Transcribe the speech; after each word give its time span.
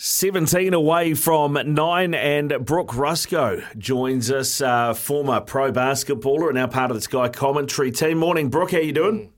17 0.00 0.74
away 0.74 1.12
from 1.14 1.58
nine, 1.74 2.14
and 2.14 2.64
Brook 2.64 2.94
Ruscoe 2.94 3.64
joins 3.76 4.30
us, 4.30 4.60
uh, 4.60 4.94
former 4.94 5.40
pro 5.40 5.72
basketballer 5.72 6.46
and 6.46 6.54
now 6.54 6.68
part 6.68 6.92
of 6.92 6.96
the 6.96 7.00
Sky 7.00 7.28
commentary 7.28 7.90
team. 7.90 8.18
Morning, 8.18 8.48
Brook. 8.48 8.70
How 8.70 8.78
you 8.78 8.92
doing? 8.92 9.32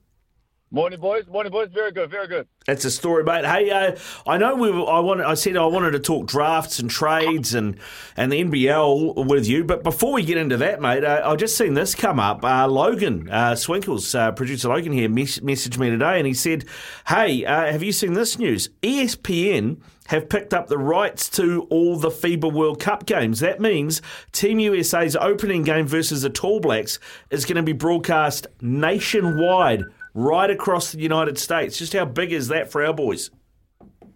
Morning, 0.73 1.01
boys. 1.01 1.27
Morning, 1.27 1.51
boys. 1.51 1.69
Very 1.75 1.91
good. 1.91 2.13
Very 2.13 2.29
good. 2.29 2.47
That's 2.65 2.85
a 2.85 2.93
story, 2.93 3.25
mate. 3.25 3.45
Hey, 3.45 3.71
uh, 3.71 3.97
I 4.25 4.39
know 4.39 4.55
we. 4.55 4.71
Were, 4.71 4.89
I 4.89 5.01
wanted. 5.01 5.27
I 5.27 5.35
said 5.35 5.57
I 5.57 5.67
wanted 5.67 5.91
to 5.93 5.99
talk 5.99 6.29
drafts 6.29 6.79
and 6.79 6.89
trades 6.89 7.55
and 7.55 7.77
and 8.17 8.31
the 8.31 8.45
NBL 8.45 9.27
with 9.27 9.49
you, 9.49 9.65
but 9.65 9.83
before 9.83 10.13
we 10.13 10.23
get 10.25 10.37
into 10.37 10.57
that, 10.59 10.81
mate, 10.81 11.03
uh, 11.03 11.23
I 11.25 11.35
just 11.35 11.59
seen 11.59 11.75
this 11.75 11.97
come 11.97 12.21
up. 12.21 12.45
Uh, 12.45 12.69
Logan 12.69 13.29
uh, 13.29 13.57
Swinkles, 13.57 14.15
uh, 14.15 14.31
producer 14.31 14.69
Logan 14.69 14.93
here, 14.93 15.09
mes- 15.09 15.41
messaged 15.41 15.77
me 15.77 15.91
today, 15.91 16.19
and 16.19 16.27
he 16.29 16.35
said, 16.35 16.65
"Hey, 17.09 17.45
uh, 17.45 17.73
have 17.73 17.83
you 17.83 17.91
seen 17.91 18.13
this 18.13 18.39
news? 18.39 18.69
ESPN." 18.81 19.79
Have 20.07 20.29
picked 20.29 20.53
up 20.53 20.67
the 20.67 20.77
rights 20.77 21.29
to 21.37 21.69
all 21.71 21.97
the 21.97 22.09
FIBA 22.09 22.53
World 22.53 22.81
Cup 22.81 23.07
games. 23.07 23.39
That 23.39 23.61
means 23.61 24.03
Team 24.33 24.59
USA's 24.59 25.15
opening 25.15 25.63
game 25.63 25.87
versus 25.87 26.23
the 26.23 26.31
Tall 26.31 26.59
Blacks 26.59 26.99
is 27.31 27.45
going 27.45 27.59
to 27.59 27.63
be 27.63 27.73
broadcast 27.73 28.49
nationwide 28.61 29.85
right 30.15 30.51
across 30.51 30.93
the 30.93 31.01
United 31.01 31.39
States. 31.39 31.79
Just 31.79 31.93
how 31.93 32.05
big 32.05 32.33
is 32.33 32.49
that 32.49 32.71
for 32.71 32.85
our 32.85 32.93
boys? 32.93 33.31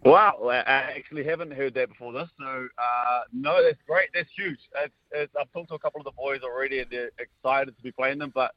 Wow, 0.05 0.39
I 0.51 0.57
actually 0.59 1.25
haven't 1.25 1.53
heard 1.53 1.73
that 1.75 1.89
before 1.89 2.13
this. 2.13 2.29
So, 2.39 2.69
uh, 2.79 3.21
no, 3.33 3.63
that's 3.63 3.79
great. 3.87 4.11
That's 4.13 4.29
huge. 4.37 4.59
It's, 4.77 4.95
it's, 5.13 5.33
I've 5.41 5.51
talked 5.53 5.69
to 5.69 5.77
a 5.77 5.79
couple 5.79 6.01
of 6.01 6.05
the 6.05 6.13
boys 6.13 6.41
already, 6.43 6.81
and 6.81 6.91
they're 6.91 7.11
excited 7.19 7.75
to 7.75 7.83
be 7.83 7.91
playing 7.91 8.19
them. 8.19 8.31
But 8.35 8.55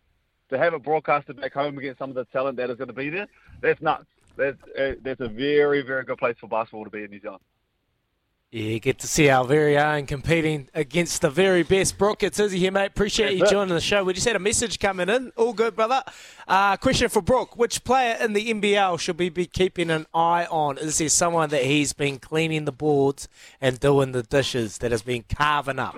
to 0.49 0.57
have 0.57 0.73
it 0.73 0.83
broadcasted 0.83 1.39
back 1.39 1.53
home 1.53 1.77
against 1.77 1.99
some 1.99 2.09
of 2.09 2.15
the 2.15 2.25
talent 2.25 2.57
that 2.57 2.69
is 2.69 2.75
going 2.75 2.89
to 2.89 2.93
be 2.93 3.09
there, 3.09 3.27
that's 3.61 3.81
nuts. 3.81 4.07
That's, 4.35 4.57
uh, 4.77 4.95
that's 5.01 5.21
a 5.21 5.29
very, 5.29 5.81
very 5.83 6.03
good 6.03 6.17
place 6.17 6.35
for 6.39 6.47
basketball 6.47 6.83
to 6.83 6.89
be 6.89 7.03
in 7.03 7.11
New 7.11 7.21
Zealand. 7.21 7.41
Yeah, 8.49 8.63
you 8.63 8.79
get 8.79 8.99
to 8.99 9.07
see 9.07 9.29
our 9.29 9.43
very 9.43 9.77
own 9.77 10.05
competing 10.05 10.69
against 10.73 11.21
the 11.21 11.29
very 11.29 11.63
best. 11.63 11.97
Brook, 11.97 12.23
it's 12.23 12.39
Izzy 12.39 12.59
here, 12.59 12.71
mate. 12.71 12.85
Appreciate 12.85 13.37
you 13.37 13.45
joining 13.45 13.73
the 13.73 13.81
show. 13.81 14.05
We 14.05 14.13
just 14.13 14.25
had 14.25 14.37
a 14.37 14.39
message 14.39 14.79
coming 14.79 15.09
in. 15.09 15.33
All 15.35 15.51
good, 15.51 15.75
brother. 15.75 16.01
Uh, 16.47 16.77
question 16.77 17.09
for 17.09 17.21
Brook. 17.21 17.57
Which 17.57 17.83
player 17.83 18.15
in 18.21 18.31
the 18.31 18.53
NBL 18.53 19.01
should 19.01 19.19
we 19.19 19.27
be 19.27 19.47
keeping 19.47 19.89
an 19.89 20.05
eye 20.13 20.47
on? 20.49 20.77
Is 20.77 20.97
there 20.97 21.09
someone 21.09 21.49
that 21.49 21.65
he's 21.65 21.91
been 21.91 22.19
cleaning 22.19 22.63
the 22.63 22.71
boards 22.71 23.27
and 23.59 23.81
doing 23.81 24.13
the 24.13 24.23
dishes 24.23 24.77
that 24.77 24.91
has 24.91 25.01
been 25.01 25.25
carving 25.27 25.77
up? 25.77 25.97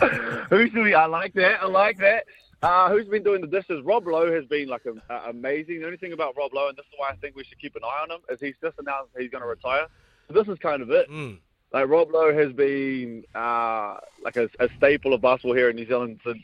Who's 0.50 0.72
doing? 0.72 0.96
I 0.96 1.06
like 1.06 1.32
that. 1.34 1.62
I 1.62 1.66
like 1.66 1.98
that. 1.98 2.24
Uh, 2.60 2.88
who's 2.90 3.08
been 3.08 3.24
doing 3.24 3.40
the 3.40 3.46
dishes? 3.48 3.82
Rob 3.84 4.06
Loe 4.06 4.32
has 4.32 4.44
been 4.46 4.68
like 4.68 4.82
a, 4.86 4.92
a 5.12 5.30
amazing. 5.30 5.80
The 5.80 5.86
only 5.86 5.96
thing 5.96 6.12
about 6.12 6.36
Rob 6.36 6.54
Loe, 6.54 6.68
and 6.68 6.78
this 6.78 6.86
is 6.86 6.92
why 6.96 7.10
I 7.10 7.16
think 7.16 7.34
we 7.34 7.42
should 7.42 7.60
keep 7.60 7.74
an 7.74 7.82
eye 7.82 8.02
on 8.02 8.10
him, 8.12 8.20
is 8.30 8.38
he's 8.38 8.54
just 8.62 8.78
announced 8.78 9.10
he's 9.18 9.30
going 9.30 9.42
to 9.42 9.48
retire. 9.48 9.88
So 10.32 10.42
this 10.42 10.52
is 10.52 10.58
kind 10.58 10.82
of 10.82 10.90
it. 10.90 11.10
Mm. 11.10 11.38
Like 11.72 11.88
Rob 11.88 12.10
Loe 12.10 12.34
has 12.34 12.52
been 12.52 13.24
uh, 13.34 13.96
like 14.22 14.36
a, 14.36 14.48
a 14.60 14.68
staple 14.76 15.14
of 15.14 15.22
basketball 15.22 15.54
here 15.54 15.70
in 15.70 15.76
New 15.76 15.86
Zealand 15.86 16.20
since 16.24 16.42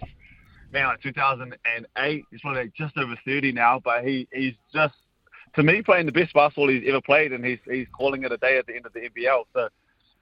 man, 0.72 0.87
like 0.87 1.03
2008. 1.03 2.25
He's 2.31 2.41
probably 2.41 2.62
like 2.62 2.75
just 2.75 2.97
over 2.97 3.16
30 3.25 3.53
now, 3.53 3.81
but 3.82 4.04
he 4.04 4.27
he's 4.32 4.54
just 4.72 4.94
to 5.54 5.62
me 5.62 5.82
playing 5.82 6.06
the 6.06 6.12
best 6.12 6.32
basketball 6.32 6.69
he's 6.69 6.84
ever 6.87 7.00
played, 7.00 7.32
and 7.32 7.44
he's 7.44 7.59
he's 7.65 7.87
calling 7.93 8.25
it 8.25 8.32
a 8.32 8.38
day 8.38 8.59
at 8.59 8.66
the 8.66 8.77
end 8.77 8.87
of 8.87 8.93
the 8.93 9.00
NBL. 9.00 9.44
So 9.53 9.62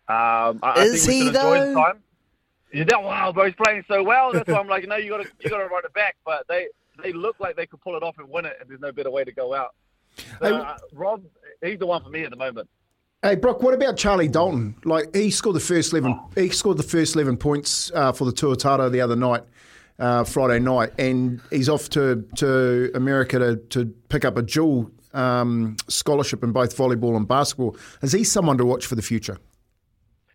um, 0.09 0.61
I, 0.63 0.83
Is 0.83 1.07
I 1.07 1.07
think 1.07 1.09
we 1.09 1.15
he, 1.15 1.19
should 1.21 1.29
enjoy 1.29 1.41
though? 1.41 1.67
his 1.67 1.75
time. 1.75 2.03
Yeah, 2.73 2.85
that 2.85 3.03
wow, 3.03 3.33
bro, 3.33 3.45
he's 3.47 3.55
playing 3.55 3.85
so 3.89 4.03
well. 4.03 4.33
That's 4.33 4.49
why 4.49 4.59
I'm 4.59 4.69
like, 4.69 4.87
no, 4.89 4.97
you 4.97 5.11
got 5.11 5.23
to 5.23 5.31
you 5.41 5.51
got 5.51 5.59
to 5.59 5.67
run 5.67 5.85
it 5.85 5.95
back. 5.95 6.17
But 6.25 6.47
they 6.49 6.69
they 7.03 7.13
look 7.13 7.37
like 7.39 7.57
they 7.57 7.67
could 7.67 7.81
pull 7.81 7.97
it 7.97 8.03
off 8.03 8.19
and 8.19 8.29
win 8.29 8.45
it, 8.45 8.57
and 8.61 8.69
there's 8.69 8.81
no 8.81 8.93
better 8.93 9.11
way 9.11 9.25
to 9.25 9.33
go 9.33 9.55
out. 9.55 9.75
So, 10.41 10.57
uh, 10.57 10.79
Rob, 10.93 11.23
he's 11.63 11.79
the 11.79 11.87
one 11.87 12.03
for 12.03 12.09
me 12.09 12.23
at 12.23 12.31
the 12.31 12.37
moment. 12.37 12.69
Hey 13.27 13.35
Brook, 13.35 13.61
what 13.61 13.75
about 13.75 13.97
Charlie 13.97 14.29
Dalton? 14.29 14.77
Like 14.85 15.13
he 15.13 15.33
scored 15.33 15.57
the 15.57 15.61
first 15.61 15.93
eleven, 15.93 16.17
he 16.37 16.49
scored 16.51 16.77
the 16.77 16.85
first 16.85 17.17
eleven 17.17 17.37
points 17.37 17.91
uh, 17.93 18.13
for 18.13 18.25
the 18.25 18.31
Tuatara 18.31 18.89
the 18.89 19.01
other 19.01 19.17
night, 19.17 19.43
uh, 19.99 20.23
Friday 20.23 20.61
night, 20.61 20.93
and 20.97 21.41
he's 21.51 21.69
off 21.69 21.89
to 21.91 22.25
to 22.37 22.93
America 22.95 23.41
to, 23.41 23.57
to 23.57 23.87
pick 24.11 24.25
up 24.25 24.37
a 24.37 24.43
dual 24.43 24.93
um, 25.13 25.77
scholarship 25.89 26.45
in 26.45 26.53
both 26.53 26.77
volleyball 26.77 27.17
and 27.17 27.27
basketball. 27.27 27.77
Is 28.01 28.13
he 28.13 28.23
someone 28.23 28.59
to 28.59 28.65
watch 28.65 28.87
for 28.87 28.95
the 28.95 29.03
future? 29.03 29.39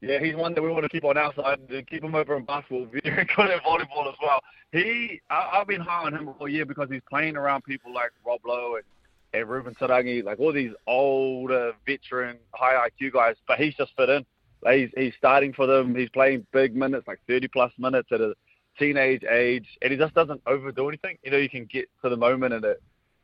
Yeah, 0.02 0.19
he's 0.19 0.35
one 0.35 0.53
that 0.53 0.62
we 0.62 0.69
want 0.69 0.84
to 0.84 0.90
keep 0.90 1.06
on 1.06 1.18
our 1.18 1.34
side 1.34 1.59
and 1.69 1.88
keep 1.88 2.03
him 2.03 2.13
over 2.13 2.35
in 2.35 2.44
basketball. 2.44 2.88
Very 2.91 3.23
good 3.23 3.52
at 3.52 3.63
volleyball 3.63 4.09
as 4.09 4.16
well. 4.22 4.41
He, 4.73 5.22
I, 5.29 5.52
I've 5.53 5.68
been 5.68 5.79
high 5.79 6.08
on 6.08 6.13
him 6.13 6.28
all 6.28 6.50
year 6.50 6.66
because 6.66 6.90
he's 6.91 7.03
playing 7.09 7.38
around 7.38 7.63
people 7.63 7.94
like 7.94 8.12
Rob 8.25 8.41
Loe 8.46 8.75
and, 8.75 8.84
and 9.34 9.47
Reuben 9.47 9.75
Te 9.75 9.86
Rangi, 9.86 10.24
like 10.24 10.40
all 10.40 10.53
these 10.53 10.74
older, 10.88 11.74
veteran, 11.86 12.38
high 12.53 12.88
IQ 12.90 13.14
guys. 13.14 13.36
But 13.47 13.59
he's 13.59 13.75
just 13.75 13.92
fit 13.96 14.09
in. 14.09 14.25
Like 14.64 14.78
he's 14.78 14.90
he's 14.96 15.14
starting 15.18 15.53
for 15.53 15.68
them. 15.68 15.96
He's 15.96 16.09
playing 16.09 16.46
big 16.52 16.75
minutes, 16.75 17.08
like 17.08 17.19
30 17.28 17.47
plus 17.47 17.72
minutes 17.78 18.09
at 18.12 18.22
a 18.22 18.34
teenage 18.78 19.24
age, 19.24 19.68
and 19.81 19.91
he 19.91 19.97
just 19.97 20.14
doesn't 20.14 20.41
overdo 20.46 20.88
anything. 20.88 21.18
You 21.24 21.31
know, 21.31 21.38
you 21.38 21.50
can 21.50 21.66
get 21.66 21.90
to 22.03 22.09
the 22.09 22.18
moment 22.18 22.53
and 22.53 22.66
it, 22.66 22.81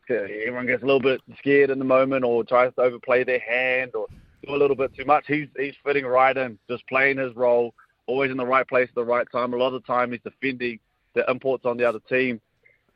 everyone 0.09 0.67
gets 0.67 0.83
a 0.83 0.85
little 0.85 1.01
bit 1.01 1.21
scared 1.37 1.69
in 1.69 1.79
the 1.79 1.85
moment 1.85 2.23
or 2.23 2.43
tries 2.43 2.73
to 2.75 2.81
overplay 2.81 3.23
their 3.23 3.39
hand 3.39 3.91
or 3.95 4.07
do 4.45 4.55
a 4.55 4.57
little 4.57 4.75
bit 4.75 4.95
too 4.95 5.05
much. 5.05 5.25
He's 5.27 5.47
he's 5.57 5.75
fitting 5.83 6.05
right 6.05 6.35
in, 6.35 6.57
just 6.69 6.87
playing 6.87 7.17
his 7.17 7.35
role, 7.35 7.73
always 8.07 8.31
in 8.31 8.37
the 8.37 8.45
right 8.45 8.67
place 8.67 8.89
at 8.89 8.95
the 8.95 9.05
right 9.05 9.27
time. 9.31 9.53
A 9.53 9.57
lot 9.57 9.73
of 9.73 9.81
the 9.81 9.87
time, 9.87 10.11
he's 10.11 10.21
defending 10.23 10.79
the 11.13 11.29
imports 11.29 11.65
on 11.65 11.77
the 11.77 11.87
other 11.87 11.99
team. 12.09 12.39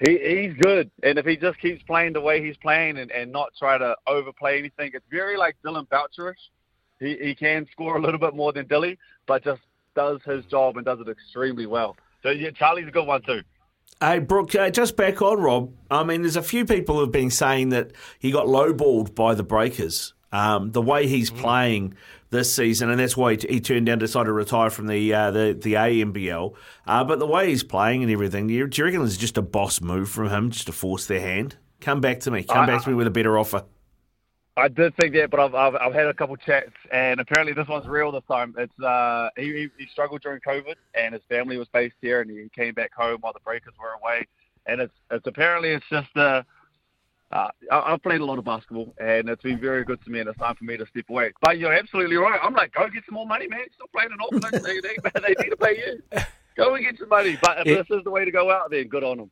He 0.02 0.18
he's 0.18 0.54
good, 0.60 0.90
and 1.04 1.20
if 1.20 1.26
he 1.26 1.38
just 1.38 1.60
keeps 1.60 1.84
playing 1.84 2.14
the 2.14 2.22
way 2.22 2.44
he's 2.44 2.58
playing 2.58 2.98
and, 2.98 3.12
and 3.12 3.32
not 3.32 3.50
try 3.58 3.78
to 3.78 3.96
overplay 4.08 4.58
anything, 4.58 4.92
it's 4.94 5.06
very 5.12 5.38
like 5.38 5.56
Dillon 5.64 5.86
Boucherish. 5.92 6.34
He 7.00 7.18
he 7.22 7.36
can 7.36 7.68
score 7.72 7.98
a 7.98 8.02
little 8.02 8.20
bit 8.20 8.36
more 8.36 8.52
than 8.52 8.68
Dilly, 8.68 8.98
but 9.28 9.44
just 9.44 9.62
does 9.96 10.20
his 10.26 10.44
job 10.46 10.78
and 10.78 10.86
does 10.86 11.00
it 11.00 11.08
extremely 11.08 11.68
well. 11.68 11.96
So 12.24 12.30
yeah, 12.30 12.50
Charlie's 12.50 12.88
a 12.88 12.92
good 12.92 13.06
one 13.06 13.22
too. 13.22 13.42
Hey, 14.00 14.18
Brook, 14.18 14.56
uh, 14.56 14.72
just 14.72 14.98
back 14.98 15.22
on 15.22 15.40
Rob. 15.40 15.72
I 15.92 16.04
mean, 16.04 16.24
there's 16.24 16.36
a 16.36 16.42
few 16.42 16.66
people 16.66 16.98
who've 16.98 17.12
been 17.12 17.30
saying 17.30 17.70
that 17.70 17.92
he 18.18 18.32
got 18.32 18.48
lowballed 18.48 19.14
by 19.14 19.36
the 19.36 19.44
Breakers. 19.44 20.16
Um, 20.31 20.72
the 20.72 20.81
way 20.81 21.08
he's 21.08 21.30
playing 21.30 21.96
this 22.29 22.53
season, 22.53 22.90
and 22.90 23.00
that's 23.00 23.17
why 23.17 23.35
he, 23.35 23.47
he 23.50 23.59
turned 23.59 23.85
down, 23.85 24.00
decided 24.00 24.28
to 24.28 24.34
retire 24.34 24.70
from 24.70 24.88
the 24.88 25.14
uh, 25.14 25.32
the 25.32 25.58
the 25.61 25.73
NBL. 25.73 26.56
Uh, 26.88 27.03
but 27.03 27.20
the 27.20 27.28
way 27.28 27.50
he's 27.50 27.64
playing 27.64 28.03
and 28.03 28.11
everything, 28.11 28.47
do 28.47 28.53
you, 28.53 28.67
do 28.67 28.82
you 28.82 28.85
reckon 28.85 29.03
it's 29.03 29.17
just 29.17 29.38
a 29.38 29.41
boss 29.41 29.82
move 29.82 30.09
from 30.09 30.29
him, 30.29 30.50
just 30.50 30.67
to 30.67 30.72
force 30.72 31.06
their 31.06 31.20
hand? 31.20 31.58
Come 31.82 32.00
back 32.00 32.22
to 32.22 32.32
me. 32.32 32.44
Come 32.44 32.59
I- 32.59 32.66
back 32.67 32.84
to 32.84 32.90
me 32.90 32.96
with 32.96 33.08
a 33.08 33.11
better 33.11 33.38
offer. 33.38 33.66
I 34.58 34.67
did 34.67 34.94
think 34.97 35.14
that, 35.16 35.29
but 35.32 35.40
I've, 35.40 35.56
I've 35.56 35.76
I've 35.76 35.94
had 35.94 36.08
a 36.08 36.14
couple 36.14 36.35
chats, 36.35 36.72
and 36.91 37.20
apparently 37.22 37.53
this 37.53 37.67
one's 37.70 37.88
real 37.88 38.11
this 38.11 38.23
time. 38.29 38.53
It's 38.58 38.79
uh 38.82 39.29
he 39.38 39.70
he, 39.78 39.85
struggled 39.91 40.22
during 40.22 40.41
COVID, 40.41 40.76
and 40.94 41.14
his 41.14 41.23
family 41.29 41.58
was 41.58 41.70
based 41.70 41.96
here, 42.02 42.22
and 42.22 42.29
he 42.29 42.50
came 42.53 42.73
back 42.73 42.94
home 42.94 43.17
while 43.22 43.32
the 43.34 43.40
Breakers 43.40 43.73
were 43.79 43.94
away, 44.02 44.28
and 44.66 44.82
it's 44.82 44.94
it's 45.09 45.28
apparently 45.28 45.72
it's 45.72 45.85
just 45.90 46.16
uh. 46.16 46.44
Uh, 47.32 47.48
I- 47.72 47.94
I've 47.94 48.04
played 48.04 48.22
a 48.22 48.26
lot 48.26 48.38
of 48.40 48.46
basketball, 48.46 48.94
and 49.00 49.30
it's 49.30 49.42
been 49.44 49.60
very 49.60 49.84
good 49.86 50.04
to 50.04 50.10
me, 50.12 50.20
and 50.20 50.30
it's 50.30 50.38
time 50.38 50.56
for 50.56 50.66
me 50.66 50.76
to 50.78 50.86
step 50.88 51.10
away. 51.10 51.32
But 51.42 51.58
you're 51.60 51.74
absolutely 51.74 52.18
right. 52.18 52.40
I'm 52.44 52.54
like, 52.54 52.74
go 52.74 52.88
get 52.90 53.04
some 53.06 53.16
more 53.16 53.26
money, 53.28 53.48
man. 53.48 53.62
Stop 53.76 53.92
playing 53.94 54.10
an 54.12 54.18
Auckland. 54.22 54.66
they, 54.66 54.80
they, 54.82 54.98
they 55.36 55.44
need 55.44 55.50
to 55.52 55.58
pay 55.58 55.78
you. 55.78 56.22
Go 56.58 56.76
and 56.76 56.84
get 56.84 56.98
some 57.00 57.08
money. 57.10 57.38
But 57.42 57.60
if 57.62 57.68
Yeah. 57.68 57.76
this 57.84 57.98
is 57.98 58.04
the 58.04 58.12
way 58.12 58.26
to 58.26 58.32
go 58.32 58.52
out, 58.52 58.70
then 58.72 58.88
good 58.88 59.04
on 59.04 59.18
them. 59.18 59.32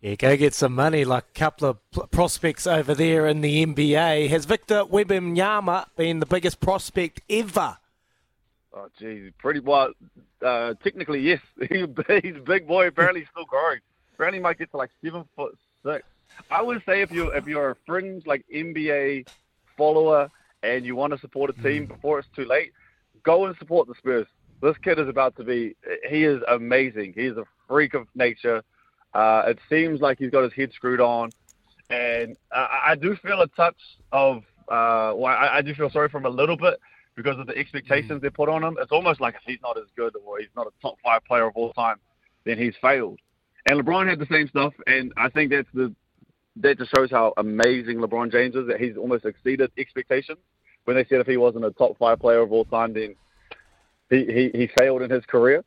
Yeah, 0.00 0.16
go 0.16 0.36
get 0.36 0.52
some 0.52 0.74
money 0.74 1.04
like 1.04 1.24
a 1.34 1.38
couple 1.38 1.68
of 1.94 2.10
prospects 2.10 2.66
over 2.66 2.92
there 2.94 3.26
in 3.26 3.40
the 3.40 3.64
NBA. 3.64 4.28
Has 4.28 4.44
Victor 4.44 4.84
Wembanyama 4.84 5.86
been 5.96 6.18
the 6.20 6.26
biggest 6.26 6.60
prospect 6.60 7.22
ever? 7.30 7.78
Oh, 8.76 8.88
geez, 8.98 9.32
pretty 9.38 9.60
well. 9.60 9.92
Uh, 10.44 10.74
technically, 10.82 11.20
yes. 11.20 11.40
he's 11.70 11.84
a 11.84 12.40
big 12.44 12.66
boy. 12.66 12.88
Apparently, 12.88 13.20
he's 13.20 13.30
still 13.30 13.44
growing. 13.46 13.78
Apparently, 14.14 14.40
he 14.40 14.42
might 14.42 14.58
get 14.58 14.70
to 14.72 14.76
like 14.76 14.90
seven 15.02 15.24
foot 15.36 15.56
six. 15.86 16.04
I 16.50 16.62
would 16.62 16.82
say 16.86 17.02
if 17.02 17.10
you 17.10 17.28
if 17.28 17.46
you're 17.46 17.70
a 17.70 17.76
fringe 17.86 18.26
like 18.26 18.44
NBA 18.54 19.28
follower 19.76 20.30
and 20.62 20.84
you 20.84 20.96
want 20.96 21.12
to 21.12 21.18
support 21.18 21.50
a 21.50 21.62
team 21.62 21.86
mm. 21.86 21.88
before 21.88 22.18
it's 22.18 22.28
too 22.34 22.44
late, 22.44 22.72
go 23.22 23.46
and 23.46 23.56
support 23.58 23.88
the 23.88 23.94
Spurs. 23.94 24.26
This 24.62 24.76
kid 24.82 24.98
is 24.98 25.08
about 25.08 25.36
to 25.36 25.44
be. 25.44 25.76
He 26.08 26.24
is 26.24 26.42
amazing. 26.48 27.14
He 27.14 27.26
is 27.26 27.36
a 27.36 27.44
freak 27.68 27.94
of 27.94 28.06
nature. 28.14 28.62
Uh, 29.12 29.44
it 29.46 29.58
seems 29.68 30.00
like 30.00 30.18
he's 30.18 30.30
got 30.30 30.42
his 30.42 30.52
head 30.52 30.72
screwed 30.72 31.00
on, 31.00 31.30
and 31.90 32.36
I, 32.52 32.80
I 32.88 32.94
do 32.94 33.16
feel 33.16 33.40
a 33.40 33.48
touch 33.48 33.76
of. 34.12 34.38
Uh, 34.66 35.12
well, 35.14 35.26
I, 35.26 35.58
I 35.58 35.62
do 35.62 35.74
feel 35.74 35.90
sorry 35.90 36.08
for 36.08 36.16
him 36.16 36.24
a 36.24 36.30
little 36.30 36.56
bit 36.56 36.80
because 37.14 37.38
of 37.38 37.46
the 37.46 37.56
expectations 37.56 38.18
mm. 38.18 38.22
they 38.22 38.30
put 38.30 38.48
on 38.48 38.64
him. 38.64 38.76
It's 38.80 38.92
almost 38.92 39.20
like 39.20 39.34
if 39.34 39.42
he's 39.44 39.60
not 39.62 39.76
as 39.76 39.84
good 39.96 40.14
or 40.24 40.38
he's 40.38 40.48
not 40.56 40.66
a 40.66 40.70
top 40.80 40.96
five 41.04 41.22
player 41.24 41.46
of 41.46 41.56
all 41.56 41.72
time, 41.74 41.96
then 42.44 42.56
he's 42.56 42.74
failed. 42.80 43.20
And 43.66 43.80
LeBron 43.80 44.08
had 44.08 44.18
the 44.18 44.26
same 44.26 44.48
stuff, 44.48 44.72
and 44.86 45.12
I 45.16 45.28
think 45.28 45.50
that's 45.50 45.68
the 45.74 45.94
that 46.56 46.78
just 46.78 46.94
shows 46.94 47.10
how 47.10 47.32
amazing 47.36 47.98
LeBron 47.98 48.30
James 48.30 48.54
is. 48.54 48.66
That 48.66 48.80
he's 48.80 48.96
almost 48.96 49.24
exceeded 49.24 49.70
expectations. 49.78 50.38
When 50.84 50.96
they 50.96 51.04
said 51.04 51.20
if 51.20 51.26
he 51.26 51.36
wasn't 51.36 51.64
a 51.64 51.70
top 51.72 51.96
five 51.98 52.20
player 52.20 52.40
of 52.40 52.52
all 52.52 52.64
time, 52.64 52.92
then 52.92 53.14
he 54.10 54.24
he, 54.26 54.58
he 54.58 54.70
failed 54.78 55.02
in 55.02 55.10
his 55.10 55.24
career. 55.26 55.64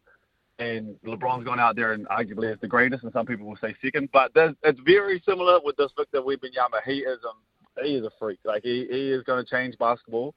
And 0.59 0.95
LeBron's 1.05 1.45
gone 1.45 1.59
out 1.59 1.75
there 1.75 1.93
and 1.93 2.07
arguably 2.07 2.51
is 2.51 2.59
the 2.59 2.67
greatest, 2.67 3.03
and 3.03 3.13
some 3.13 3.27
people 3.27 3.45
will 3.45 3.57
say 3.57 3.75
second. 3.83 4.09
But 4.11 4.31
it's 4.35 4.79
very 4.79 5.21
similar 5.23 5.59
with 5.63 5.77
this 5.77 5.91
Victor 5.95 6.21
Wembanyama. 6.21 6.81
He 6.83 6.99
is 6.99 7.19
a 7.23 7.83
he 7.83 7.95
is 7.95 8.05
a 8.05 8.11
freak. 8.17 8.39
Like 8.43 8.63
he, 8.63 8.87
he 8.89 9.11
is 9.11 9.23
going 9.23 9.43
to 9.43 9.49
change 9.49 9.77
basketball. 9.77 10.33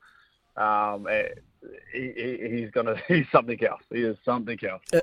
Um, 0.57 1.07
he, 1.93 2.13
he, 2.17 2.49
he's 2.51 2.71
gonna 2.71 2.97
he's 3.09 3.27
something 3.33 3.63
else. 3.65 3.83
He 3.91 4.03
is 4.03 4.17
something 4.25 4.59
else. 4.69 5.03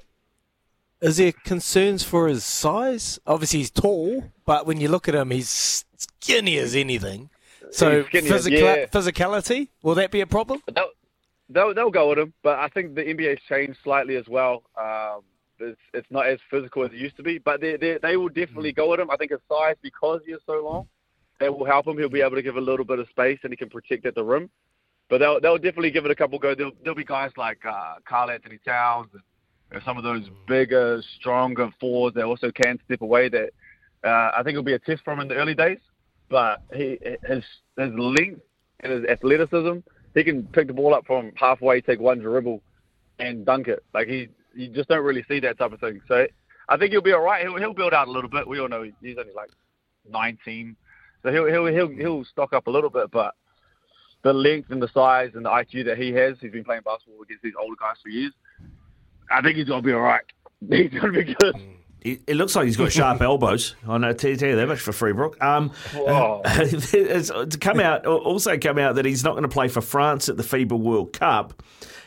Is 1.02 1.18
there 1.18 1.32
concerns 1.32 2.04
for 2.04 2.28
his 2.28 2.44
size? 2.44 3.20
Obviously, 3.28 3.60
he's 3.60 3.72
tall, 3.72 4.32
but 4.46 4.66
when 4.66 4.82
you 4.82 4.90
look 4.90 5.08
at 5.08 5.16
him, 5.16 5.30
he's 5.30 5.86
skinny 5.98 6.58
as 6.58 6.76
anything. 6.76 7.30
So, 7.72 8.04
physical, 8.04 8.60
yeah. 8.60 8.86
physicality, 8.86 9.70
will 9.84 9.96
that 9.96 10.10
be 10.10 10.22
a 10.22 10.28
problem? 10.28 10.62
They'll, 10.74 10.90
they'll, 11.50 11.74
they'll, 11.74 11.92
go 11.92 12.10
with 12.10 12.20
him, 12.20 12.34
but 12.42 12.58
I 12.60 12.70
think 12.70 12.96
the 12.96 13.04
NBA's 13.04 13.42
changed 13.48 13.78
slightly 13.84 14.16
as 14.16 14.28
well. 14.28 14.64
Um, 14.80 15.22
it's, 15.60 15.80
it's, 15.94 16.08
not 16.10 16.28
as 16.28 16.40
physical 16.50 16.84
as 16.84 16.92
it 16.92 16.98
used 16.98 17.18
to 17.18 17.24
be, 17.24 17.40
but 17.40 17.62
they, 17.62 17.78
they, 17.78 18.00
they 18.02 18.18
will 18.18 18.30
definitely 18.30 18.72
go 18.72 18.90
with 18.90 19.00
him. 19.00 19.12
I 19.12 19.18
think 19.18 19.32
his 19.32 19.40
size, 19.50 19.76
because 19.82 20.22
he 20.26 20.32
is 20.32 20.42
so 20.46 20.64
long, 20.64 20.88
that 21.40 21.56
will 21.56 21.66
help 21.66 21.88
him. 21.88 21.98
He'll 21.98 22.10
be 22.10 22.22
able 22.22 22.36
to 22.36 22.42
give 22.42 22.58
a 22.58 22.62
little 22.62 22.86
bit 22.86 23.00
of 23.00 23.08
space 23.10 23.40
and 23.44 23.52
he 23.52 23.58
can 23.58 23.70
protect 23.70 24.06
at 24.06 24.16
the 24.16 24.24
rim. 24.24 24.50
But 25.10 25.20
they'll, 25.20 25.40
they'll 25.40 25.58
definitely 25.58 25.92
give 25.92 26.06
it 26.06 26.12
a 26.12 26.16
couple 26.16 26.40
go. 26.40 26.56
There'll, 26.56 26.74
there'll 26.84 26.96
be 26.96 27.04
guys 27.04 27.32
like 27.38 27.66
uh, 27.66 27.96
Karl-Anthony 28.06 28.60
Towns 28.66 29.10
and 29.14 29.22
some 29.86 29.98
of 29.98 30.04
those 30.04 30.30
bigger, 30.48 31.02
stronger 31.20 31.70
forwards 31.80 32.16
that 32.16 32.26
also 32.26 32.52
can 32.52 32.80
step 32.86 33.02
away. 33.02 33.30
That 33.30 33.50
uh, 34.04 34.32
I 34.36 34.42
think 34.44 34.54
it'll 34.54 34.64
be 34.64 34.74
a 34.74 34.80
test 34.80 35.04
for 35.04 35.14
him 35.14 35.20
in 35.20 35.28
the 35.28 35.36
early 35.36 35.56
days. 35.56 35.80
But 36.30 36.62
he 36.74 36.98
his 37.28 37.44
his 37.78 37.92
length 37.94 38.42
and 38.82 38.92
his 38.92 39.06
athleticism, 39.06 39.80
he 40.14 40.24
can 40.24 40.44
pick 40.44 40.68
the 40.68 40.74
ball 40.74 40.94
up 40.94 41.06
from 41.06 41.32
halfway, 41.36 41.82
take 41.82 42.00
one 42.00 42.20
dribble, 42.20 42.62
and 43.20 43.46
dunk 43.46 43.68
it. 43.68 43.84
Like 43.94 44.08
he 44.08 44.30
you 44.54 44.70
just 44.70 44.90
don't 44.90 45.04
really 45.04 45.24
see 45.28 45.40
that 45.42 45.58
type 45.58 45.74
of 45.74 45.80
thing. 45.80 46.02
So 46.08 46.28
I 46.70 46.78
think 46.78 46.92
he'll 46.92 47.02
be 47.02 47.14
all 47.14 47.22
right. 47.22 47.44
He'll 47.46 47.58
he'll 47.58 47.74
build 47.74 47.94
out 47.94 48.08
a 48.08 48.12
little 48.12 48.30
bit. 48.30 48.48
We 48.48 48.60
all 48.60 48.70
know 48.70 48.84
he's 48.84 49.18
only 49.18 49.34
like 49.34 49.50
19, 50.10 50.76
so 51.24 51.32
he'll 51.32 51.46
he'll 51.46 51.66
he'll 51.68 51.90
he'll 51.90 52.26
stock 52.26 52.54
up 52.54 52.68
a 52.68 52.72
little 52.72 52.90
bit, 52.90 53.12
but. 53.12 53.36
The 54.24 54.34
length 54.34 54.72
and 54.72 54.82
the 54.82 54.90
size 54.94 55.30
and 55.36 55.46
the 55.46 55.50
IQ 55.50 55.86
that 55.86 55.98
he 56.00 56.12
has, 56.14 56.36
he's 56.42 56.52
been 56.52 56.64
playing 56.64 56.82
basketball 56.84 57.22
against 57.22 57.44
these 57.44 57.54
older 57.58 57.76
guys 57.80 57.96
for 58.02 58.10
years 58.10 58.34
I 59.30 59.42
think 59.42 59.58
he's 59.58 59.68
going 59.68 59.82
to 59.82 59.86
be 59.86 59.94
all 59.94 60.02
right. 60.02 60.24
He's 60.70 60.90
going 60.90 61.14
to 61.14 61.24
be 61.24 61.36
good. 61.36 61.56
It 62.02 62.36
looks 62.36 62.56
like 62.56 62.66
he's 62.66 62.78
got 62.78 62.92
sharp 62.92 63.22
elbows. 63.22 63.76
I 63.88 63.98
know. 63.98 64.14
Tell 64.14 64.32
you 64.32 64.56
that 64.56 64.68
much 64.68 64.80
for 64.80 64.92
Freebrook. 64.92 65.42
Um, 65.42 65.72
it's, 66.46 66.94
it's 66.94 67.56
come 67.58 67.80
out 67.80 68.06
also 68.06 68.58
come 68.58 68.78
out 68.78 68.96
that 68.96 69.06
he's 69.06 69.24
not 69.24 69.32
going 69.32 69.44
to 69.44 69.50
play 69.50 69.68
for 69.68 69.82
France 69.82 70.30
at 70.30 70.38
the 70.38 70.44
FIBA 70.44 70.80
World 70.80 71.12
Cup, 71.14 71.62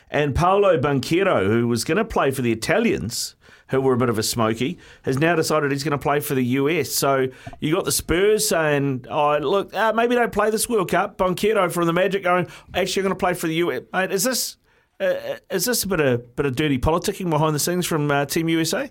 and 0.09 0.33
Paolo 0.33 0.77
Banchero, 0.77 1.45
who 1.45 1.67
was 1.67 1.83
going 1.83 1.97
to 1.97 2.05
play 2.05 2.31
for 2.31 2.41
the 2.41 2.51
Italians, 2.51 3.35
who 3.67 3.79
were 3.79 3.93
a 3.93 3.97
bit 3.97 4.09
of 4.09 4.17
a 4.17 4.23
smoky, 4.23 4.79
has 5.03 5.19
now 5.19 5.35
decided 5.35 5.71
he's 5.71 5.83
going 5.83 5.91
to 5.91 5.97
play 5.97 6.19
for 6.19 6.35
the 6.35 6.45
US. 6.45 6.91
So 6.91 7.27
you 7.59 7.73
got 7.75 7.85
the 7.85 7.91
Spurs 7.91 8.47
saying, 8.47 9.05
"Oh, 9.09 9.37
look, 9.37 9.73
uh, 9.73 9.93
maybe 9.93 10.15
don't 10.15 10.31
play 10.31 10.49
this 10.49 10.67
World 10.67 10.89
Cup." 10.89 11.17
Banchero 11.17 11.71
from 11.71 11.85
the 11.85 11.93
Magic 11.93 12.23
going, 12.23 12.47
"Actually, 12.73 13.01
I'm 13.01 13.07
going 13.09 13.17
to 13.17 13.19
play 13.19 13.33
for 13.33 13.47
the 13.47 13.55
US." 13.55 13.83
Mate, 13.93 14.11
is 14.11 14.23
this 14.23 14.57
uh, 15.01 15.37
is 15.49 15.65
this 15.65 15.83
a 15.83 15.87
bit 15.87 15.99
of 15.99 16.35
bit 16.35 16.45
of 16.45 16.55
dirty 16.55 16.77
politicking 16.77 17.29
behind 17.29 17.55
the 17.55 17.59
scenes 17.59 17.85
from 17.85 18.09
uh, 18.11 18.25
Team 18.25 18.47
USA? 18.49 18.89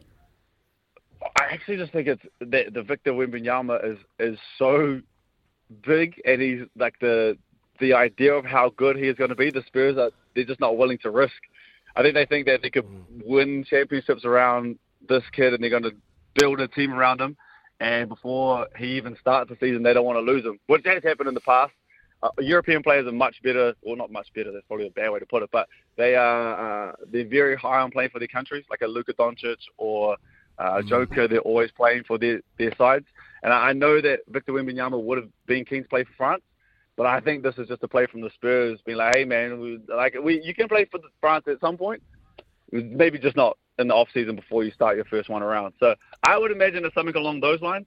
I 1.23 1.45
actually 1.53 1.77
just 1.77 1.93
think 1.93 2.09
it's 2.09 2.23
that 2.41 2.75
the 2.75 2.83
Victor 2.83 3.13
Wembanyama 3.13 3.93
is 3.93 3.99
is 4.19 4.39
so 4.59 5.01
big, 5.87 6.21
and 6.25 6.43
he's 6.43 6.63
like 6.77 6.99
the 7.01 7.39
the 7.79 7.95
idea 7.95 8.35
of 8.35 8.45
how 8.45 8.71
good 8.77 8.97
he 8.97 9.07
is 9.09 9.17
going 9.17 9.31
to 9.31 9.37
be. 9.37 9.51
The 9.51 9.63
Spurs 9.67 9.97
are 9.97 10.11
they're 10.35 10.45
just 10.45 10.61
not 10.61 10.77
willing 10.77 10.99
to 10.99 11.11
risk. 11.11 11.41
I 11.97 12.03
think 12.03 12.15
they 12.15 12.27
think 12.27 12.47
that 12.47 12.63
they 12.63 12.71
could 12.71 12.87
win 13.25 13.65
championships 13.65 14.25
around 14.25 14.79
this 15.09 15.25
kid, 15.33 15.55
and 15.55 15.63
they're 15.63 15.71
going 15.71 15.85
to 15.85 15.95
build 16.35 16.61
a 16.61 16.69
team 16.69 16.93
around 16.93 17.21
him. 17.21 17.37
And 17.81 18.09
before 18.09 18.67
he 18.77 18.97
even 18.97 19.17
starts 19.21 19.49
the 19.49 19.57
season, 19.59 19.83
they 19.83 19.95
don't 19.95 20.05
want 20.05 20.17
to 20.17 20.33
lose 20.33 20.45
him, 20.45 20.59
which 20.67 20.85
has 20.85 21.03
happened 21.03 21.29
in 21.29 21.35
the 21.35 21.41
past 21.41 21.73
uh, 22.23 22.29
European 22.39 22.83
players 22.83 23.07
are 23.07 23.13
much 23.13 23.43
better, 23.43 23.75
well, 23.83 23.97
not 23.97 24.11
much 24.11 24.29
better. 24.35 24.53
That's 24.53 24.67
probably 24.67 24.89
a 24.89 24.91
bad 24.91 25.11
way 25.11 25.21
to 25.21 25.27
put 25.27 25.43
it, 25.43 25.51
but 25.53 25.69
they 25.97 26.15
are 26.17 26.91
uh, 26.91 26.93
they're 27.11 27.29
very 27.29 27.57
high 27.57 27.81
on 27.81 27.91
playing 27.91 28.11
for 28.11 28.19
their 28.19 28.29
countries, 28.29 28.65
like 28.71 28.83
a 28.83 28.87
Luka 28.87 29.15
Doncic 29.15 29.57
or 29.79 30.17
uh, 30.59 30.81
mm. 30.83 30.89
Joker. 30.89 31.29
They're 31.29 31.41
always 31.41 31.71
playing 31.71 32.05
for 32.05 32.19
their 32.19 32.41
their 32.59 32.75
sides, 32.77 33.07
and 33.43 33.53
I 33.53 33.73
know 33.73 34.01
that 34.01 34.21
Victor 34.29 34.53
Wembanyama 34.53 35.03
would 35.03 35.19
have 35.19 35.29
been 35.47 35.65
keen 35.65 35.83
to 35.83 35.89
play 35.89 36.05
for 36.05 36.13
France, 36.17 36.43
but 36.97 37.07
I 37.07 37.21
think 37.21 37.43
this 37.43 37.57
is 37.57 37.69
just 37.69 37.83
a 37.83 37.89
play 37.89 38.07
from 38.07 38.21
the 38.21 38.31
Spurs, 38.35 38.81
being 38.85 38.99
like, 38.99 39.17
hey 39.17 39.25
man, 39.25 39.59
we, 39.59 39.81
like 39.89 40.15
we 40.23 40.43
you 40.43 40.55
can 40.55 40.69
play 40.69 40.85
for 40.91 41.01
France 41.21 41.45
at 41.49 41.61
some 41.61 41.79
point, 41.79 42.03
maybe 42.71 43.19
just 43.19 43.37
not 43.37 43.57
in 43.79 43.89
the 43.89 43.95
off 43.95 44.09
season 44.13 44.37
before 44.37 44.63
you 44.63 44.71
start 44.73 44.97
your 44.97 45.07
first 45.07 45.31
one 45.31 45.43
around. 45.43 45.73
So 45.81 45.95
I 46.23 46.37
would 46.37 46.51
imagine 46.51 46.85
it's 46.85 46.95
something 46.95 47.17
along 47.17 47.41
those 47.41 47.63
lines. 47.63 47.87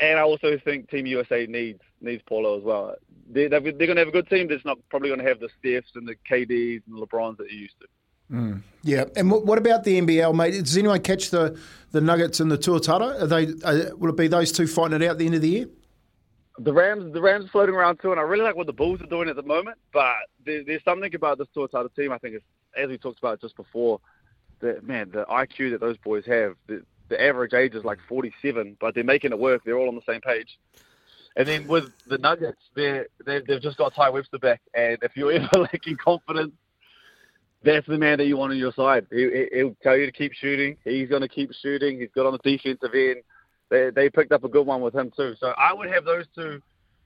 And 0.00 0.18
I 0.18 0.22
also 0.22 0.58
think 0.64 0.90
Team 0.90 1.06
USA 1.06 1.46
needs 1.46 1.80
needs 2.00 2.22
Paolo 2.26 2.56
as 2.56 2.62
well 2.62 2.94
they, 3.30 3.48
they're, 3.48 3.60
they're 3.60 3.72
going 3.72 3.96
to 3.96 4.00
have 4.00 4.08
a 4.08 4.12
good 4.12 4.28
team 4.28 4.48
that's 4.48 4.64
not 4.64 4.78
probably 4.88 5.08
going 5.08 5.20
to 5.20 5.26
have 5.26 5.40
the 5.40 5.48
Stephs 5.62 5.94
and 5.94 6.08
the 6.08 6.16
KDs 6.28 6.82
and 6.86 6.96
the 6.96 7.06
LeBrons 7.06 7.36
that 7.38 7.50
you 7.50 7.58
used 7.58 7.74
to. 7.80 7.86
Mm, 8.32 8.62
yeah, 8.82 9.04
and 9.16 9.30
what 9.30 9.56
about 9.56 9.84
the 9.84 9.98
NBL, 9.98 10.34
mate? 10.34 10.50
Does 10.50 10.76
anyone 10.76 11.00
catch 11.00 11.30
the, 11.30 11.58
the 11.92 12.00
Nuggets 12.00 12.40
and 12.40 12.50
the 12.50 12.58
Tuatara? 12.58 13.22
Are 13.22 13.26
they 13.26 13.46
are, 13.64 13.96
will 13.96 14.10
it 14.10 14.16
be 14.16 14.28
those 14.28 14.52
two 14.52 14.66
fighting 14.66 15.00
it 15.00 15.04
out 15.06 15.12
at 15.12 15.18
the 15.18 15.24
end 15.24 15.34
of 15.34 15.40
the 15.40 15.48
year? 15.48 15.66
The 16.58 16.72
Rams, 16.72 17.14
the 17.14 17.22
Rams 17.22 17.48
floating 17.50 17.74
around 17.74 18.00
too, 18.02 18.10
and 18.10 18.20
I 18.20 18.24
really 18.24 18.42
like 18.42 18.54
what 18.54 18.66
the 18.66 18.72
Bulls 18.72 19.00
are 19.00 19.06
doing 19.06 19.30
at 19.30 19.36
the 19.36 19.42
moment. 19.42 19.78
But 19.94 20.16
there, 20.44 20.62
there's 20.62 20.84
something 20.84 21.14
about 21.14 21.38
this 21.38 21.48
Tuatara 21.56 21.94
team. 21.94 22.12
I 22.12 22.18
think, 22.18 22.36
as 22.76 22.88
we 22.88 22.98
talked 22.98 23.18
about 23.18 23.40
just 23.40 23.56
before, 23.56 23.98
that 24.60 24.84
man, 24.86 25.10
the 25.10 25.24
IQ 25.24 25.70
that 25.70 25.80
those 25.80 25.96
boys 25.96 26.26
have. 26.26 26.54
The, 26.66 26.82
the 27.08 27.20
average 27.20 27.54
age 27.54 27.74
is 27.74 27.84
like 27.84 27.98
47, 28.08 28.76
but 28.80 28.94
they're 28.94 29.04
making 29.04 29.32
it 29.32 29.38
work. 29.38 29.62
They're 29.64 29.78
all 29.78 29.88
on 29.88 29.94
the 29.94 30.02
same 30.06 30.20
page. 30.20 30.58
And 31.36 31.46
then 31.46 31.68
with 31.68 31.92
the 32.06 32.18
Nuggets, 32.18 32.60
they 32.74 33.04
they've 33.24 33.60
just 33.60 33.78
got 33.78 33.94
Ty 33.94 34.10
Webster 34.10 34.38
back, 34.38 34.60
and 34.74 34.98
if 35.02 35.16
you're 35.16 35.32
ever 35.32 35.48
lacking 35.58 35.96
confidence, 35.96 36.52
that's 37.62 37.86
the 37.86 37.98
man 37.98 38.18
that 38.18 38.26
you 38.26 38.36
want 38.36 38.52
on 38.52 38.58
your 38.58 38.72
side. 38.72 39.06
He, 39.10 39.46
he'll 39.52 39.76
tell 39.82 39.96
you 39.96 40.06
to 40.06 40.12
keep 40.12 40.32
shooting. 40.32 40.76
He's 40.84 41.08
going 41.08 41.22
to 41.22 41.28
keep 41.28 41.52
shooting. 41.52 42.00
He's 42.00 42.10
good 42.12 42.26
on 42.26 42.32
the 42.32 42.50
defensive 42.50 42.94
end. 42.94 43.22
They 43.70 43.90
they 43.90 44.10
picked 44.10 44.32
up 44.32 44.44
a 44.44 44.48
good 44.48 44.66
one 44.66 44.80
with 44.80 44.94
him 44.94 45.12
too. 45.16 45.34
So 45.38 45.48
I 45.56 45.72
would 45.72 45.90
have 45.90 46.04
those 46.04 46.26
two, 46.34 46.60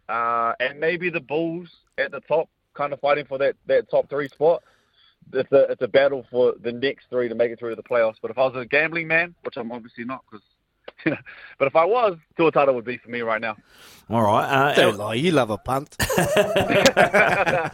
uh, 0.08 0.52
and 0.60 0.80
maybe 0.80 1.10
the 1.10 1.20
Bulls 1.20 1.68
at 1.98 2.10
the 2.10 2.20
top, 2.20 2.48
kind 2.74 2.92
of 2.92 3.00
fighting 3.00 3.26
for 3.26 3.38
that, 3.38 3.56
that 3.66 3.90
top 3.90 4.08
three 4.08 4.28
spot. 4.28 4.62
It's 5.32 5.52
a 5.52 5.70
it's 5.70 5.82
a 5.82 5.88
battle 5.88 6.26
for 6.30 6.54
the 6.60 6.72
next 6.72 7.06
three 7.10 7.28
to 7.28 7.34
make 7.34 7.50
it 7.50 7.58
through 7.58 7.70
to 7.70 7.76
the 7.76 7.82
playoffs. 7.82 8.16
But 8.20 8.30
if 8.30 8.38
I 8.38 8.42
was 8.42 8.56
a 8.56 8.66
gambling 8.66 9.08
man, 9.08 9.34
which 9.44 9.56
I'm 9.56 9.72
obviously 9.72 10.04
not, 10.04 10.24
because 10.30 10.44
but 11.58 11.66
if 11.66 11.76
I 11.76 11.84
was, 11.84 12.16
Tuatara 12.38 12.74
would 12.74 12.84
be 12.84 12.98
for 12.98 13.10
me 13.10 13.22
right 13.22 13.40
now. 13.40 13.56
All 14.10 14.22
right. 14.22 14.44
Uh, 14.44 14.74
Don't 14.74 14.98
lie, 14.98 15.14
you 15.14 15.32
love 15.32 15.50
a 15.50 15.58
punt. 15.58 15.96
I 16.00 17.70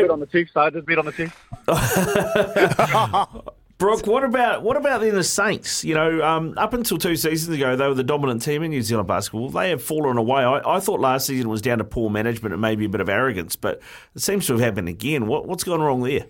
bet 0.00 0.10
on 0.10 0.20
the 0.20 0.26
Chiefs. 0.26 0.52
I 0.56 0.70
just 0.70 0.86
bet 0.86 0.98
on 0.98 1.06
the 1.06 1.12
Chiefs. 1.12 1.34
Brook, 3.82 4.06
what 4.06 4.22
about 4.22 4.62
what 4.62 4.76
about 4.76 5.00
then 5.00 5.16
the 5.16 5.24
Saints? 5.24 5.82
You 5.82 5.96
know, 5.96 6.22
um, 6.22 6.54
up 6.56 6.72
until 6.72 6.98
two 6.98 7.16
seasons 7.16 7.52
ago, 7.52 7.74
they 7.74 7.88
were 7.88 7.94
the 7.94 8.04
dominant 8.04 8.40
team 8.40 8.62
in 8.62 8.70
New 8.70 8.80
Zealand 8.80 9.08
basketball. 9.08 9.48
They 9.48 9.70
have 9.70 9.82
fallen 9.82 10.16
away. 10.18 10.44
I, 10.44 10.76
I 10.76 10.78
thought 10.78 11.00
last 11.00 11.26
season 11.26 11.48
was 11.48 11.60
down 11.60 11.78
to 11.78 11.84
poor 11.84 12.08
management 12.08 12.52
and 12.52 12.62
maybe 12.62 12.84
a 12.84 12.88
bit 12.88 13.00
of 13.00 13.08
arrogance, 13.08 13.56
but 13.56 13.82
it 14.14 14.22
seems 14.22 14.46
to 14.46 14.52
have 14.52 14.62
happened 14.62 14.88
again. 14.88 15.26
What, 15.26 15.48
what's 15.48 15.64
gone 15.64 15.80
wrong 15.80 16.00
there? 16.00 16.26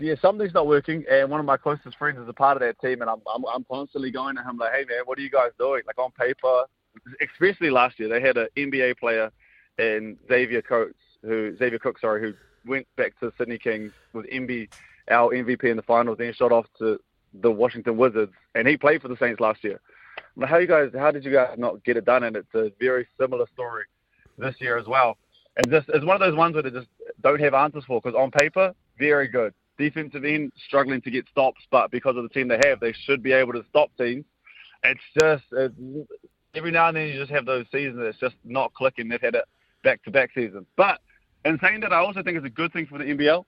yeah, 0.00 0.14
something's 0.22 0.54
not 0.54 0.66
working, 0.66 1.04
and 1.10 1.30
one 1.30 1.38
of 1.38 1.44
my 1.44 1.58
closest 1.58 1.98
friends 1.98 2.18
is 2.18 2.26
a 2.26 2.32
part 2.32 2.56
of 2.56 2.62
that 2.62 2.80
team, 2.80 3.02
and 3.02 3.10
I'm 3.10 3.20
I'm, 3.30 3.44
I'm 3.54 3.64
constantly 3.70 4.10
going 4.10 4.34
to 4.36 4.42
him 4.42 4.56
like, 4.56 4.72
hey 4.72 4.86
man, 4.88 5.02
what 5.04 5.18
are 5.18 5.22
you 5.22 5.28
guys 5.28 5.50
doing? 5.58 5.82
Like 5.86 5.98
on 5.98 6.12
paper, 6.12 6.64
especially 7.20 7.68
last 7.68 8.00
year, 8.00 8.08
they 8.08 8.22
had 8.22 8.38
an 8.38 8.48
NBA 8.56 8.96
player 8.96 9.30
and 9.76 10.16
Xavier 10.28 10.62
Cooks, 10.62 10.96
who 11.22 11.54
Xavier 11.58 11.78
Cook, 11.78 11.98
sorry, 11.98 12.22
who 12.22 12.32
went 12.66 12.86
back 12.96 13.18
to 13.20 13.32
Sydney 13.38 13.58
Kings 13.58 13.92
with 14.12 14.26
MB, 14.26 14.68
our 15.10 15.32
MVP 15.32 15.64
in 15.64 15.76
the 15.76 15.82
finals, 15.82 16.18
then 16.18 16.32
shot 16.32 16.52
off 16.52 16.66
to 16.78 17.00
the 17.34 17.50
Washington 17.50 17.96
Wizards, 17.96 18.32
and 18.54 18.68
he 18.68 18.76
played 18.76 19.02
for 19.02 19.08
the 19.08 19.16
Saints 19.16 19.40
last 19.40 19.64
year. 19.64 19.80
How 20.44 20.58
you 20.58 20.66
guys, 20.66 20.90
how 20.96 21.10
did 21.10 21.24
you 21.24 21.32
guys 21.32 21.54
not 21.58 21.82
get 21.84 21.96
it 21.96 22.04
done? 22.04 22.24
And 22.24 22.36
it's 22.36 22.54
a 22.54 22.72
very 22.80 23.06
similar 23.18 23.46
story 23.52 23.84
this 24.38 24.54
year 24.60 24.78
as 24.78 24.86
well. 24.86 25.16
And 25.56 25.70
this 25.70 25.84
is 25.92 26.04
one 26.04 26.14
of 26.14 26.20
those 26.20 26.36
ones 26.36 26.54
where 26.54 26.62
they 26.62 26.70
just 26.70 26.88
don't 27.22 27.40
have 27.40 27.54
answers 27.54 27.84
for 27.84 28.00
because 28.00 28.16
on 28.16 28.30
paper, 28.30 28.74
very 28.98 29.28
good. 29.28 29.52
Defensive 29.78 30.24
end 30.24 30.52
struggling 30.66 31.00
to 31.02 31.10
get 31.10 31.26
stops, 31.28 31.60
but 31.70 31.90
because 31.90 32.16
of 32.16 32.22
the 32.22 32.28
team 32.28 32.48
they 32.48 32.60
have, 32.64 32.80
they 32.80 32.92
should 32.92 33.22
be 33.22 33.32
able 33.32 33.52
to 33.52 33.64
stop 33.68 33.90
teams. 33.98 34.24
It's 34.84 35.00
just 35.18 35.44
it's, 35.52 35.74
every 36.54 36.70
now 36.70 36.88
and 36.88 36.96
then 36.96 37.08
you 37.08 37.18
just 37.18 37.30
have 37.30 37.46
those 37.46 37.66
seasons 37.72 37.98
that's 38.02 38.18
just 38.18 38.36
not 38.44 38.72
clicking. 38.74 39.08
They've 39.08 39.20
had 39.20 39.34
it 39.34 39.44
back-to-back 39.82 40.30
seasons. 40.34 40.66
But 40.76 41.00
in 41.44 41.58
saying 41.60 41.80
that, 41.80 41.92
I 41.92 41.98
also 41.98 42.22
think 42.22 42.36
it's 42.36 42.46
a 42.46 42.50
good 42.50 42.72
thing 42.72 42.86
for 42.86 42.98
the 42.98 43.04
NBL. 43.04 43.44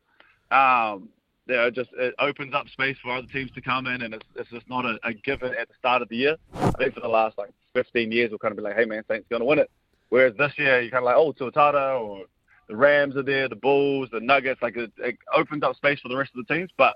Um, 0.50 1.08
you 1.46 1.56
know, 1.56 1.70
just 1.70 1.90
it 1.96 2.14
opens 2.18 2.54
up 2.54 2.68
space 2.68 2.96
for 3.02 3.14
other 3.14 3.26
teams 3.26 3.50
to 3.52 3.60
come 3.60 3.86
in, 3.86 4.02
and 4.02 4.14
it's, 4.14 4.26
it's 4.34 4.50
just 4.50 4.68
not 4.68 4.84
a, 4.84 4.98
a 5.04 5.12
given 5.12 5.54
at 5.54 5.68
the 5.68 5.74
start 5.78 6.02
of 6.02 6.08
the 6.08 6.16
year. 6.16 6.36
I 6.54 6.70
think 6.72 6.94
for 6.94 7.00
the 7.00 7.08
last 7.08 7.36
like 7.36 7.50
15 7.74 8.10
years, 8.12 8.30
we'll 8.30 8.38
kind 8.38 8.52
of 8.52 8.56
be 8.56 8.62
like, 8.62 8.76
hey 8.76 8.84
man, 8.84 9.02
Saints 9.08 9.26
going 9.28 9.40
to 9.40 9.46
win 9.46 9.58
it. 9.58 9.70
Whereas 10.08 10.34
this 10.38 10.52
year, 10.56 10.80
you're 10.80 10.90
kind 10.90 11.04
of 11.04 11.06
like, 11.06 11.16
oh, 11.16 11.32
Tuatara 11.32 12.00
or 12.00 12.24
the 12.68 12.76
Rams 12.76 13.16
are 13.16 13.22
there, 13.22 13.48
the 13.48 13.56
Bulls, 13.56 14.08
the 14.12 14.20
Nuggets. 14.20 14.62
Like 14.62 14.76
it, 14.76 14.92
it 14.98 15.18
opens 15.34 15.62
up 15.62 15.76
space 15.76 16.00
for 16.00 16.08
the 16.08 16.16
rest 16.16 16.30
of 16.36 16.46
the 16.46 16.54
teams. 16.54 16.70
But 16.78 16.94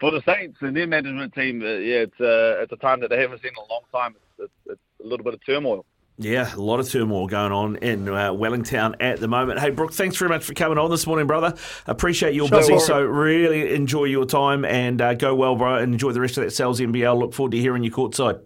for 0.00 0.10
the 0.10 0.22
Saints 0.26 0.58
and 0.60 0.76
their 0.76 0.86
management 0.86 1.34
team, 1.34 1.62
uh, 1.62 1.78
yeah, 1.78 2.04
it's 2.06 2.20
uh, 2.20 2.62
it's 2.62 2.72
a 2.72 2.76
time 2.76 3.00
that 3.00 3.10
they 3.10 3.20
haven't 3.20 3.42
seen 3.42 3.52
in 3.56 3.64
a 3.64 3.72
long 3.72 3.82
time. 3.92 4.16
It's, 4.16 4.50
it's, 4.66 4.72
it's 4.72 5.04
a 5.04 5.06
little 5.06 5.24
bit 5.24 5.34
of 5.34 5.46
turmoil. 5.46 5.84
Yeah, 6.18 6.54
a 6.54 6.56
lot 6.56 6.80
of 6.80 6.88
turmoil 6.88 7.26
going 7.26 7.52
on 7.52 7.76
in 7.76 8.08
uh, 8.08 8.32
Wellington 8.32 8.96
at 9.00 9.20
the 9.20 9.28
moment. 9.28 9.60
Hey, 9.60 9.68
Brook, 9.68 9.92
thanks 9.92 10.16
very 10.16 10.30
much 10.30 10.44
for 10.44 10.54
coming 10.54 10.78
on 10.78 10.90
this 10.90 11.06
morning, 11.06 11.26
brother. 11.26 11.54
Appreciate 11.86 12.34
you're 12.34 12.48
sure. 12.48 12.58
busy, 12.58 12.78
so 12.78 13.02
really 13.02 13.74
enjoy 13.74 14.04
your 14.04 14.24
time 14.24 14.64
and 14.64 15.02
uh, 15.02 15.12
go 15.12 15.34
well, 15.34 15.56
bro, 15.56 15.76
and 15.76 15.92
enjoy 15.92 16.12
the 16.12 16.20
rest 16.20 16.38
of 16.38 16.44
that 16.44 16.52
Sal's 16.52 16.80
NBL. 16.80 17.18
Look 17.18 17.34
forward 17.34 17.52
to 17.52 17.58
hearing 17.58 17.84
you 17.84 17.90
courtside. 17.90 18.40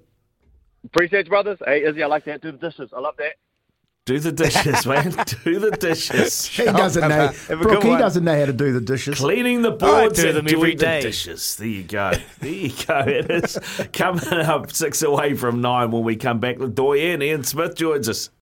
Appreciate 0.84 1.26
you, 1.26 1.30
brothers. 1.30 1.58
Hey, 1.64 1.84
Izzy, 1.84 2.02
I 2.02 2.06
like 2.06 2.24
to 2.24 2.38
do 2.38 2.50
the 2.50 2.58
dishes. 2.58 2.90
I 2.92 2.98
love 2.98 3.14
that. 3.18 3.34
Do 4.06 4.18
the 4.18 4.32
dishes, 4.32 4.86
man. 4.86 5.10
do 5.44 5.58
the 5.58 5.70
dishes. 5.72 6.46
He 6.46 6.64
doesn't 6.64 7.06
know. 7.08 7.32
Brook, 7.48 7.82
he 7.82 7.90
doesn't 7.90 8.24
know 8.24 8.38
how 8.38 8.46
to 8.46 8.52
do 8.52 8.72
the 8.72 8.80
dishes. 8.80 9.18
Cleaning 9.18 9.62
the 9.62 9.70
boards 9.70 10.20
do 10.20 10.36
and 10.36 10.48
doing 10.48 10.78
the 10.78 11.00
dishes. 11.00 11.56
There 11.56 11.68
you 11.68 11.82
go. 11.84 12.12
There 12.40 12.50
you 12.50 12.72
go. 12.86 12.98
It 13.00 13.30
is 13.30 13.58
coming 13.92 14.24
up 14.32 14.72
six 14.72 15.02
away 15.02 15.34
from 15.34 15.60
nine 15.60 15.90
when 15.90 16.02
we 16.02 16.16
come 16.16 16.40
back. 16.40 16.58
The 16.58 16.68
Doyen 16.68 17.22
Ian 17.22 17.44
Smith 17.44 17.76
joins 17.76 18.08
us. 18.08 18.30